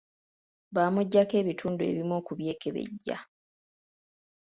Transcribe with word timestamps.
Bamuggyako 0.75 1.33
ebitundu 1.41 1.81
ebimu 1.89 2.13
okubyekebejja. 2.19 3.17